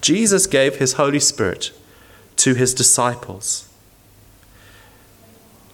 Jesus 0.00 0.46
gave 0.46 0.76
his 0.76 0.94
Holy 0.94 1.18
Spirit 1.18 1.72
to 2.36 2.54
his 2.54 2.74
disciples. 2.74 3.68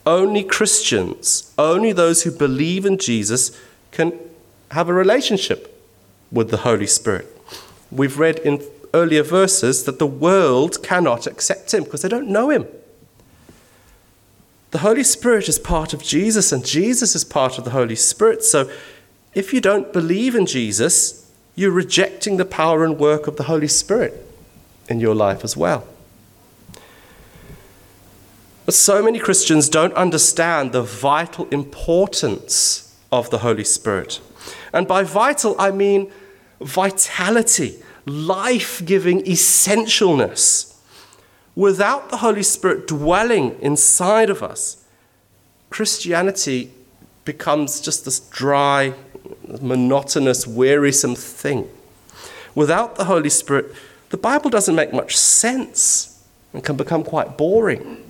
Only 0.06 0.42
Christians, 0.42 1.52
only 1.58 1.92
those 1.92 2.22
who 2.22 2.30
believe 2.30 2.86
in 2.86 2.98
Jesus, 2.98 3.56
can 3.90 4.18
have 4.70 4.88
a 4.88 4.94
relationship 4.94 5.68
with 6.30 6.50
the 6.50 6.58
Holy 6.58 6.86
Spirit. 6.86 7.26
We've 7.90 8.18
read 8.18 8.38
in 8.38 8.62
earlier 8.94 9.22
verses 9.22 9.84
that 9.84 9.98
the 9.98 10.06
world 10.06 10.82
cannot 10.82 11.26
accept 11.26 11.74
him 11.74 11.84
because 11.84 12.02
they 12.02 12.08
don't 12.08 12.28
know 12.28 12.50
him. 12.50 12.66
The 14.72 14.78
Holy 14.78 15.04
Spirit 15.04 15.50
is 15.50 15.58
part 15.58 15.92
of 15.92 16.02
Jesus, 16.02 16.50
and 16.50 16.64
Jesus 16.64 17.14
is 17.14 17.24
part 17.24 17.58
of 17.58 17.64
the 17.64 17.70
Holy 17.70 17.94
Spirit. 17.94 18.42
So 18.42 18.70
if 19.34 19.52
you 19.52 19.60
don't 19.60 19.92
believe 19.92 20.34
in 20.34 20.46
Jesus, 20.46 21.30
you're 21.54 21.70
rejecting 21.70 22.38
the 22.38 22.46
power 22.46 22.82
and 22.82 22.98
work 22.98 23.26
of 23.26 23.36
the 23.36 23.42
Holy 23.44 23.68
Spirit 23.68 24.26
in 24.88 24.98
your 24.98 25.14
life 25.14 25.44
as 25.44 25.58
well. 25.58 25.86
But 28.64 28.74
so 28.74 29.02
many 29.02 29.18
Christians 29.18 29.68
don't 29.68 29.92
understand 29.92 30.72
the 30.72 30.82
vital 30.82 31.46
importance 31.48 32.96
of 33.12 33.28
the 33.28 33.38
Holy 33.38 33.64
Spirit. 33.64 34.20
And 34.72 34.88
by 34.88 35.02
vital, 35.02 35.54
I 35.58 35.70
mean 35.70 36.10
vitality, 36.62 37.82
life 38.06 38.82
giving 38.86 39.22
essentialness. 39.24 40.71
Without 41.54 42.08
the 42.08 42.18
Holy 42.18 42.42
Spirit 42.42 42.86
dwelling 42.86 43.58
inside 43.60 44.30
of 44.30 44.42
us, 44.42 44.84
Christianity 45.70 46.72
becomes 47.24 47.80
just 47.80 48.04
this 48.04 48.20
dry, 48.20 48.94
monotonous, 49.60 50.46
wearisome 50.46 51.14
thing. 51.14 51.68
Without 52.54 52.96
the 52.96 53.04
Holy 53.04 53.30
Spirit, 53.30 53.66
the 54.10 54.16
Bible 54.16 54.50
doesn't 54.50 54.74
make 54.74 54.92
much 54.92 55.16
sense 55.16 56.22
and 56.52 56.64
can 56.64 56.76
become 56.76 57.04
quite 57.04 57.36
boring. 57.36 58.02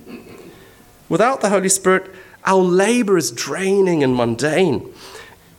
Without 1.09 1.41
the 1.41 1.49
Holy 1.49 1.69
Spirit, 1.69 2.09
our 2.45 2.61
labor 2.61 3.17
is 3.17 3.31
draining 3.31 4.03
and 4.03 4.15
mundane. 4.15 4.93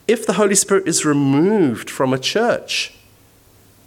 If 0.06 0.26
the 0.26 0.34
Holy 0.34 0.54
Spirit 0.54 0.86
is 0.86 1.04
removed 1.04 1.88
from 1.88 2.12
a 2.12 2.18
church, 2.18 2.94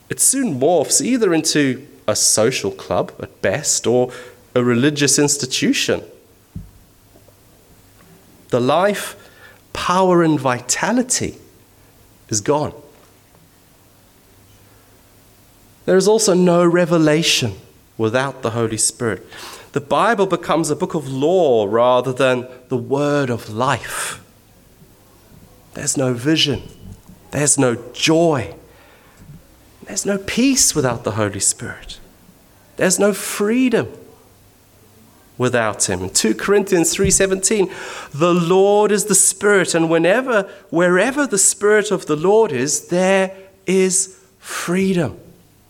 it 0.09 0.19
soon 0.19 0.59
morphs 0.59 1.01
either 1.01 1.33
into 1.33 1.85
a 2.07 2.15
social 2.15 2.71
club 2.71 3.11
at 3.21 3.41
best 3.41 3.85
or 3.85 4.11
a 4.55 4.63
religious 4.63 5.19
institution. 5.19 6.03
The 8.49 8.61
life, 8.61 9.15
power, 9.73 10.23
and 10.23 10.39
vitality 10.39 11.37
is 12.29 12.41
gone. 12.41 12.73
There 15.85 15.97
is 15.97 16.07
also 16.07 16.33
no 16.33 16.65
revelation 16.65 17.53
without 17.97 18.41
the 18.41 18.51
Holy 18.51 18.77
Spirit. 18.77 19.25
The 19.73 19.81
Bible 19.81 20.25
becomes 20.25 20.69
a 20.69 20.75
book 20.75 20.95
of 20.95 21.07
law 21.07 21.65
rather 21.65 22.13
than 22.13 22.47
the 22.69 22.77
word 22.77 23.29
of 23.29 23.49
life. 23.49 24.23
There's 25.73 25.97
no 25.97 26.13
vision, 26.13 26.63
there's 27.31 27.57
no 27.57 27.75
joy, 27.93 28.55
there's 29.87 30.05
no 30.05 30.17
peace 30.17 30.75
without 30.75 31.03
the 31.03 31.11
Holy 31.11 31.39
Spirit, 31.39 31.99
there's 32.75 32.99
no 32.99 33.13
freedom 33.13 33.87
without 35.37 35.89
him. 35.89 36.03
In 36.03 36.09
2 36.09 36.35
Corinthians 36.35 36.95
3:17, 36.95 37.71
the 38.13 38.33
Lord 38.33 38.91
is 38.91 39.05
the 39.05 39.15
Spirit, 39.15 39.73
and 39.73 39.89
whenever 39.89 40.43
wherever 40.69 41.25
the 41.25 41.37
Spirit 41.37 41.91
of 41.91 42.05
the 42.05 42.15
Lord 42.15 42.51
is, 42.51 42.87
there 42.87 43.31
is 43.65 44.17
freedom. 44.39 45.17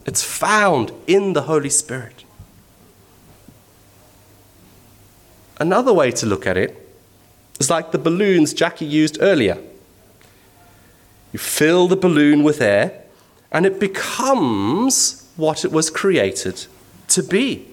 It's 0.06 0.24
found 0.24 0.92
in 1.06 1.34
the 1.34 1.44
Holy 1.44 1.70
Spirit. 1.70 2.24
Another 5.60 5.92
way 5.92 6.12
to 6.12 6.26
look 6.26 6.46
at 6.46 6.56
it 6.56 6.88
is 7.60 7.70
like 7.70 7.92
the 7.92 7.98
balloons 7.98 8.54
Jackie 8.54 8.86
used 8.86 9.18
earlier. 9.20 9.58
You 11.34 11.40
fill 11.40 11.88
the 11.88 11.96
balloon 11.96 12.44
with 12.44 12.62
air, 12.62 13.04
and 13.52 13.66
it 13.66 13.80
becomes 13.80 15.30
what 15.36 15.64
it 15.64 15.72
was 15.72 15.90
created 15.90 16.66
to 17.10 17.24
be. 17.24 17.68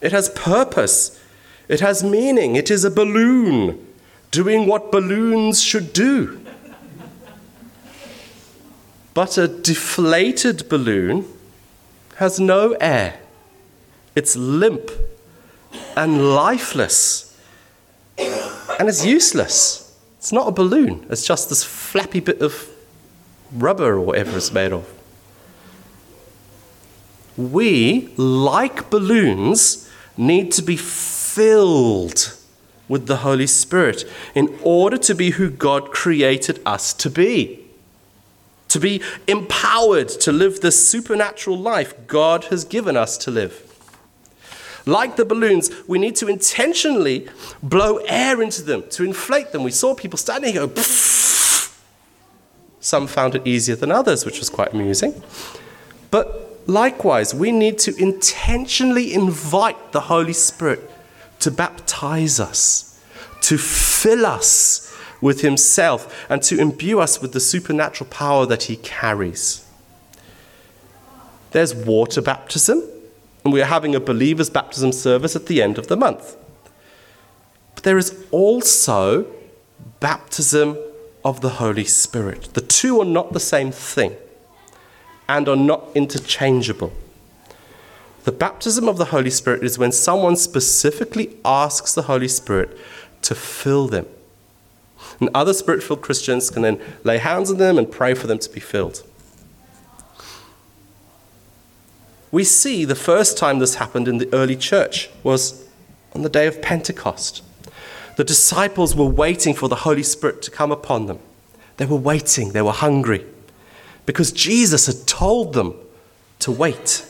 It 0.00 0.12
has 0.12 0.28
purpose, 0.30 1.20
it 1.68 1.80
has 1.80 2.04
meaning. 2.04 2.56
It 2.56 2.70
is 2.70 2.84
a 2.84 2.90
balloon 2.90 3.86
doing 4.30 4.66
what 4.66 4.92
balloons 4.92 5.62
should 5.62 5.92
do. 5.92 6.40
But 9.14 9.38
a 9.38 9.48
deflated 9.48 10.68
balloon 10.68 11.24
has 12.16 12.38
no 12.38 12.72
air, 12.72 13.18
it's 14.14 14.36
limp 14.36 14.90
and 15.96 16.34
lifeless, 16.34 17.38
and 18.18 18.88
it's 18.88 19.04
useless. 19.04 19.82
It's 20.18 20.32
not 20.32 20.48
a 20.48 20.50
balloon, 20.50 21.06
it's 21.08 21.26
just 21.26 21.48
this 21.48 21.62
flappy 21.62 22.20
bit 22.20 22.42
of 22.42 22.68
rubber 23.52 23.94
or 23.94 24.00
whatever 24.00 24.36
it's 24.36 24.52
made 24.52 24.72
of. 24.72 24.95
We, 27.36 28.12
like 28.16 28.90
balloons, 28.90 29.90
need 30.16 30.52
to 30.52 30.62
be 30.62 30.76
filled 30.76 32.36
with 32.88 33.06
the 33.06 33.18
Holy 33.18 33.46
Spirit 33.46 34.04
in 34.34 34.58
order 34.62 34.96
to 34.98 35.14
be 35.14 35.30
who 35.30 35.50
God 35.50 35.90
created 35.90 36.60
us 36.64 36.94
to 36.94 37.10
be. 37.10 37.60
To 38.68 38.80
be 38.80 39.02
empowered 39.26 40.08
to 40.08 40.32
live 40.32 40.60
the 40.60 40.72
supernatural 40.72 41.58
life 41.58 41.94
God 42.06 42.44
has 42.44 42.64
given 42.64 42.96
us 42.96 43.16
to 43.18 43.30
live. 43.30 43.62
Like 44.86 45.16
the 45.16 45.24
balloons, 45.24 45.70
we 45.88 45.98
need 45.98 46.14
to 46.16 46.28
intentionally 46.28 47.28
blow 47.62 47.96
air 48.06 48.40
into 48.40 48.62
them 48.62 48.84
to 48.90 49.04
inflate 49.04 49.50
them. 49.50 49.64
We 49.64 49.72
saw 49.72 49.94
people 49.94 50.16
standing 50.16 50.52
here 50.52 50.66
go, 50.66 50.82
some 52.78 53.08
found 53.08 53.34
it 53.34 53.44
easier 53.44 53.74
than 53.74 53.90
others, 53.90 54.24
which 54.24 54.38
was 54.38 54.48
quite 54.48 54.72
amusing. 54.72 55.20
But 56.12 56.45
likewise, 56.66 57.34
we 57.34 57.52
need 57.52 57.78
to 57.80 57.96
intentionally 57.96 59.12
invite 59.12 59.92
the 59.92 60.02
Holy 60.02 60.32
Spirit 60.32 60.90
to 61.40 61.50
baptize 61.50 62.40
us, 62.40 63.00
to 63.42 63.58
fill 63.58 64.26
us 64.26 64.94
with 65.20 65.40
Himself, 65.40 66.26
and 66.28 66.42
to 66.42 66.58
imbue 66.58 67.00
us 67.00 67.20
with 67.20 67.32
the 67.32 67.40
supernatural 67.40 68.08
power 68.10 68.46
that 68.46 68.64
He 68.64 68.76
carries. 68.76 69.66
There's 71.52 71.74
water 71.74 72.20
baptism, 72.20 72.82
and 73.44 73.52
we 73.52 73.62
are 73.62 73.66
having 73.66 73.94
a 73.94 74.00
believer's 74.00 74.50
baptism 74.50 74.92
service 74.92 75.36
at 75.36 75.46
the 75.46 75.62
end 75.62 75.78
of 75.78 75.86
the 75.86 75.96
month. 75.96 76.36
But 77.74 77.84
there 77.84 77.98
is 77.98 78.24
also 78.30 79.26
baptism 80.00 80.76
of 81.24 81.40
the 81.40 81.50
Holy 81.50 81.84
Spirit. 81.84 82.50
The 82.54 82.60
two 82.60 83.00
are 83.00 83.06
not 83.06 83.32
the 83.32 83.40
same 83.40 83.72
thing 83.72 84.16
and 85.28 85.48
are 85.48 85.56
not 85.56 85.88
interchangeable. 85.94 86.92
The 88.24 88.32
baptism 88.32 88.88
of 88.88 88.98
the 88.98 89.06
Holy 89.06 89.30
Spirit 89.30 89.62
is 89.62 89.78
when 89.78 89.92
someone 89.92 90.36
specifically 90.36 91.36
asks 91.44 91.94
the 91.94 92.02
Holy 92.02 92.28
Spirit 92.28 92.76
to 93.22 93.34
fill 93.34 93.86
them. 93.86 94.06
And 95.20 95.30
other 95.34 95.52
spirit 95.52 95.82
filled 95.82 96.02
Christians 96.02 96.50
can 96.50 96.62
then 96.62 96.80
lay 97.04 97.18
hands 97.18 97.50
on 97.50 97.58
them 97.58 97.78
and 97.78 97.90
pray 97.90 98.14
for 98.14 98.26
them 98.26 98.38
to 98.40 98.50
be 98.50 98.60
filled. 98.60 99.04
We 102.32 102.44
see 102.44 102.84
the 102.84 102.96
first 102.96 103.38
time 103.38 103.60
this 103.60 103.76
happened 103.76 104.08
in 104.08 104.18
the 104.18 104.28
early 104.34 104.56
church 104.56 105.08
was 105.22 105.64
on 106.12 106.22
the 106.22 106.28
day 106.28 106.46
of 106.46 106.60
Pentecost. 106.60 107.42
The 108.16 108.24
disciples 108.24 108.96
were 108.96 109.06
waiting 109.06 109.54
for 109.54 109.68
the 109.68 109.76
Holy 109.76 110.02
Spirit 110.02 110.42
to 110.42 110.50
come 110.50 110.72
upon 110.72 111.06
them. 111.06 111.18
They 111.76 111.86
were 111.86 111.96
waiting, 111.96 112.52
they 112.52 112.62
were 112.62 112.72
hungry, 112.72 113.24
because 114.06 114.32
Jesus 114.32 114.86
had 114.86 115.06
told 115.06 115.52
them 115.52 115.74
to 116.38 116.50
wait. 116.52 117.04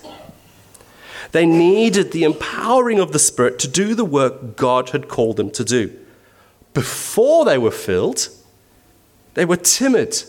They 1.33 1.47
needed 1.47 2.13
the 2.13 2.25
empowering 2.25 2.99
of 2.99 3.13
the 3.13 3.19
Spirit 3.19 3.59
to 3.61 3.69
do 3.69 3.95
the 3.95 4.05
work 4.05 4.57
God 4.57 4.91
had 4.91 5.09
called 5.09 5.37
them 5.37 5.51
to 5.51 5.65
do. 5.65 5.97
Before 6.73 7.45
they 7.45 7.59
were 7.59 7.71
filled, 7.71 8.29
they 9.35 9.45
were 9.45 9.57
timid. 9.57 10.23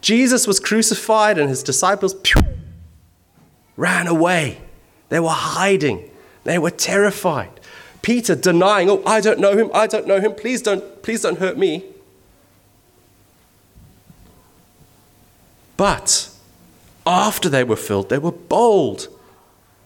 Jesus 0.00 0.46
was 0.46 0.60
crucified, 0.60 1.38
and 1.38 1.48
his 1.48 1.62
disciples 1.62 2.14
pew, 2.14 2.40
ran 3.76 4.06
away. 4.06 4.58
They 5.08 5.18
were 5.18 5.28
hiding, 5.28 6.08
they 6.44 6.58
were 6.58 6.70
terrified. 6.70 7.50
Peter 8.02 8.34
denying, 8.36 8.88
"Oh, 8.88 9.02
I 9.04 9.20
don't 9.20 9.40
know 9.40 9.56
him. 9.56 9.70
I 9.74 9.86
don't 9.86 10.06
know 10.06 10.20
him. 10.20 10.34
Please 10.34 10.62
don't 10.62 11.02
please 11.02 11.22
don't 11.22 11.38
hurt 11.38 11.58
me." 11.58 11.84
But 15.78 16.28
after 17.06 17.48
they 17.48 17.64
were 17.64 17.76
filled, 17.76 18.10
they 18.10 18.18
were 18.18 18.32
bold 18.32 19.08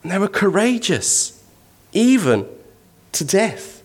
and 0.03 0.11
they 0.11 0.19
were 0.19 0.27
courageous, 0.27 1.41
even 1.93 2.49
to 3.13 3.25
death. 3.25 3.85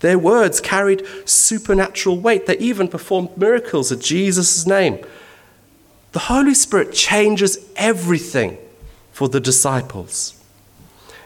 Their 0.00 0.18
words 0.18 0.60
carried 0.60 1.06
supernatural 1.24 2.18
weight. 2.18 2.46
They 2.46 2.58
even 2.58 2.88
performed 2.88 3.36
miracles 3.38 3.90
in 3.90 4.00
Jesus' 4.00 4.66
name. 4.66 4.98
The 6.12 6.18
Holy 6.18 6.54
Spirit 6.54 6.92
changes 6.92 7.58
everything 7.76 8.58
for 9.12 9.28
the 9.28 9.40
disciples. 9.40 10.34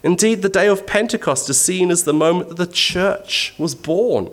Indeed, 0.03 0.42
the 0.42 0.49
day 0.49 0.68
of 0.68 0.87
Pentecost 0.87 1.49
is 1.49 1.61
seen 1.61 1.90
as 1.90 2.05
the 2.05 2.12
moment 2.12 2.51
that 2.51 2.57
the 2.57 2.66
church 2.66 3.55
was 3.59 3.75
born. 3.75 4.31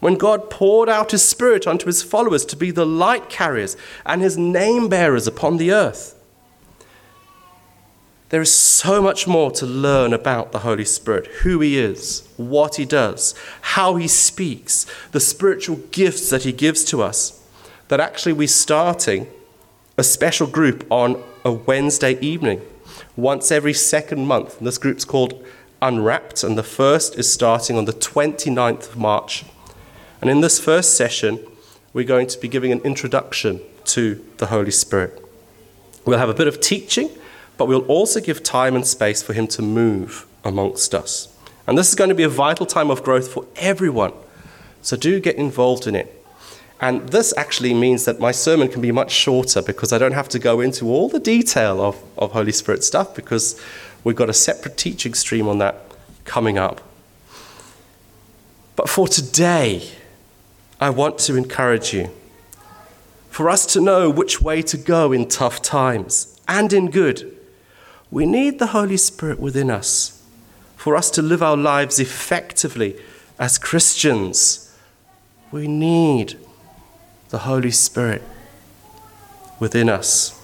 When 0.00 0.14
God 0.16 0.50
poured 0.50 0.88
out 0.88 1.10
his 1.10 1.22
Spirit 1.22 1.66
onto 1.66 1.86
his 1.86 2.02
followers 2.02 2.44
to 2.46 2.56
be 2.56 2.70
the 2.70 2.86
light 2.86 3.28
carriers 3.28 3.76
and 4.04 4.22
his 4.22 4.36
name 4.36 4.88
bearers 4.88 5.26
upon 5.26 5.58
the 5.58 5.72
earth. 5.72 6.16
There 8.30 8.40
is 8.40 8.54
so 8.54 9.02
much 9.02 9.26
more 9.26 9.50
to 9.52 9.66
learn 9.66 10.12
about 10.12 10.52
the 10.52 10.60
Holy 10.60 10.84
Spirit 10.84 11.26
who 11.42 11.60
he 11.60 11.78
is, 11.78 12.28
what 12.36 12.76
he 12.76 12.84
does, 12.84 13.34
how 13.60 13.96
he 13.96 14.06
speaks, 14.06 14.86
the 15.10 15.20
spiritual 15.20 15.76
gifts 15.90 16.30
that 16.30 16.44
he 16.44 16.52
gives 16.52 16.84
to 16.86 17.02
us. 17.02 17.44
That 17.88 18.00
actually 18.00 18.32
we're 18.32 18.48
starting 18.48 19.26
a 19.98 20.04
special 20.04 20.46
group 20.46 20.86
on 20.90 21.20
a 21.44 21.52
Wednesday 21.52 22.18
evening 22.20 22.62
once 23.16 23.50
every 23.50 23.74
second 23.74 24.26
month. 24.26 24.58
And 24.58 24.66
this 24.66 24.78
group's 24.78 25.04
called 25.04 25.44
Unwrapped, 25.82 26.44
and 26.44 26.56
the 26.56 26.62
first 26.62 27.18
is 27.18 27.30
starting 27.30 27.76
on 27.76 27.86
the 27.86 27.92
29th 27.92 28.90
of 28.90 28.96
March. 28.96 29.44
And 30.20 30.28
in 30.28 30.40
this 30.40 30.60
first 30.60 30.96
session, 30.96 31.40
we're 31.92 32.04
going 32.04 32.26
to 32.28 32.38
be 32.38 32.48
giving 32.48 32.72
an 32.72 32.80
introduction 32.80 33.60
to 33.86 34.24
the 34.36 34.46
Holy 34.46 34.70
Spirit. 34.70 35.24
We'll 36.04 36.18
have 36.18 36.28
a 36.28 36.34
bit 36.34 36.46
of 36.46 36.60
teaching, 36.60 37.10
but 37.56 37.66
we'll 37.66 37.86
also 37.86 38.20
give 38.20 38.42
time 38.42 38.76
and 38.76 38.86
space 38.86 39.22
for 39.22 39.32
Him 39.32 39.46
to 39.48 39.62
move 39.62 40.26
amongst 40.44 40.94
us. 40.94 41.34
And 41.66 41.76
this 41.76 41.88
is 41.88 41.94
going 41.94 42.08
to 42.08 42.14
be 42.14 42.22
a 42.22 42.28
vital 42.28 42.66
time 42.66 42.90
of 42.90 43.02
growth 43.02 43.32
for 43.32 43.46
everyone. 43.56 44.12
So 44.82 44.96
do 44.96 45.20
get 45.20 45.36
involved 45.36 45.86
in 45.86 45.94
it. 45.94 46.16
And 46.80 47.10
this 47.10 47.34
actually 47.36 47.74
means 47.74 48.06
that 48.06 48.18
my 48.18 48.32
sermon 48.32 48.68
can 48.68 48.80
be 48.80 48.90
much 48.90 49.10
shorter 49.10 49.60
because 49.60 49.92
I 49.92 49.98
don't 49.98 50.12
have 50.12 50.28
to 50.30 50.38
go 50.38 50.60
into 50.60 50.86
all 50.86 51.10
the 51.10 51.20
detail 51.20 51.82
of, 51.82 52.02
of 52.16 52.32
Holy 52.32 52.52
Spirit 52.52 52.82
stuff 52.82 53.14
because 53.14 53.60
we've 54.02 54.16
got 54.16 54.30
a 54.30 54.34
separate 54.34 54.78
teaching 54.78 55.12
stream 55.12 55.46
on 55.46 55.58
that 55.58 55.76
coming 56.24 56.56
up. 56.56 56.80
But 58.76 58.88
for 58.88 59.06
today, 59.06 59.90
I 60.80 60.88
want 60.88 61.18
to 61.18 61.36
encourage 61.36 61.92
you 61.92 62.10
for 63.28 63.50
us 63.50 63.66
to 63.66 63.80
know 63.80 64.08
which 64.08 64.40
way 64.40 64.62
to 64.62 64.78
go 64.78 65.12
in 65.12 65.28
tough 65.28 65.60
times 65.60 66.40
and 66.48 66.72
in 66.72 66.90
good. 66.90 67.36
We 68.10 68.24
need 68.24 68.58
the 68.58 68.68
Holy 68.68 68.96
Spirit 68.96 69.38
within 69.38 69.70
us 69.70 70.22
for 70.76 70.96
us 70.96 71.10
to 71.10 71.20
live 71.20 71.42
our 71.42 71.58
lives 71.58 72.00
effectively 72.00 72.96
as 73.38 73.58
Christians. 73.58 74.74
We 75.52 75.68
need 75.68 76.38
the 77.28 77.40
Holy 77.40 77.70
Spirit 77.70 78.22
within 79.58 79.90
us. 79.90 80.40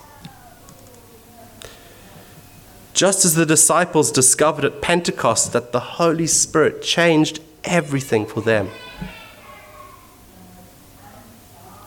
Just 2.92 3.24
as 3.24 3.34
the 3.34 3.46
disciples 3.46 4.12
discovered 4.12 4.66
at 4.66 4.82
Pentecost 4.82 5.54
that 5.54 5.72
the 5.72 5.80
Holy 5.80 6.26
Spirit 6.26 6.82
changed 6.82 7.40
everything 7.64 8.26
for 8.26 8.42
them, 8.42 8.68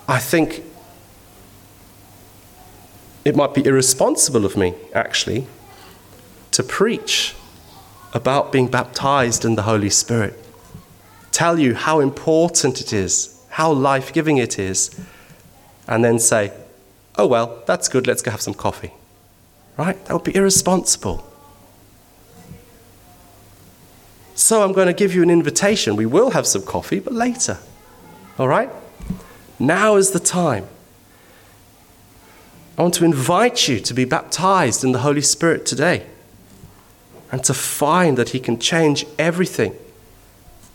I 0.09 0.17
think 0.17 0.63
it 3.23 3.35
might 3.35 3.53
be 3.53 3.63
irresponsible 3.63 4.43
of 4.43 4.57
me, 4.57 4.73
actually, 4.93 5.45
to 6.51 6.63
preach 6.63 7.35
about 8.13 8.51
being 8.51 8.67
baptized 8.67 9.45
in 9.45 9.53
the 9.53 9.61
Holy 9.61 9.91
Spirit, 9.91 10.33
tell 11.31 11.59
you 11.59 11.75
how 11.75 11.99
important 11.99 12.81
it 12.81 12.91
is 12.91 13.35
how 13.49 13.71
life 13.71 14.13
giving 14.13 14.37
it 14.37 14.57
is, 14.57 14.99
and 15.87 16.03
then 16.03 16.17
say, 16.17 16.53
oh, 17.17 17.27
well, 17.27 17.61
that's 17.65 17.89
good, 17.89 18.07
let's 18.07 18.21
go 18.21 18.31
have 18.31 18.41
some 18.41 18.53
coffee. 18.53 18.93
Right? 19.77 20.03
That 20.05 20.13
would 20.13 20.23
be 20.23 20.35
irresponsible. 20.35 21.25
So 24.33 24.63
I'm 24.63 24.71
going 24.71 24.87
to 24.87 24.93
give 24.93 25.13
you 25.13 25.21
an 25.23 25.29
invitation. 25.29 25.95
We 25.95 26.05
will 26.05 26.31
have 26.31 26.47
some 26.47 26.63
coffee, 26.63 26.99
but 26.99 27.13
later. 27.13 27.57
All 28.37 28.47
right? 28.47 28.69
Now 29.59 29.97
is 29.97 30.11
the 30.11 30.19
time. 30.19 30.67
I 32.77 32.81
want 32.81 32.93
to 32.95 33.05
invite 33.05 33.67
you 33.67 33.79
to 33.81 33.93
be 33.93 34.05
baptized 34.05 34.85
in 34.85 34.93
the 34.93 34.99
Holy 34.99 35.21
Spirit 35.21 35.65
today 35.65 36.05
and 37.29 37.43
to 37.43 37.53
find 37.53 38.17
that 38.17 38.29
He 38.29 38.39
can 38.39 38.57
change 38.57 39.05
everything 39.17 39.75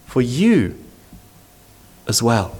for 0.06 0.20
you 0.20 0.78
as 2.06 2.22
well. 2.22 2.56